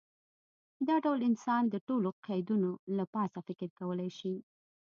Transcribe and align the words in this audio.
دا 0.87 0.95
ډول 1.05 1.19
انسان 1.29 1.63
د 1.69 1.75
ټولو 1.87 2.09
قیدونو 2.25 2.69
له 2.97 3.05
پاسه 3.13 3.39
فکر 3.47 3.69
کولی 3.79 4.09
شي. 4.19 4.35